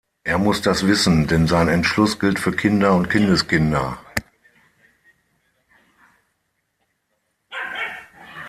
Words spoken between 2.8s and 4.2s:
und Kindeskinder.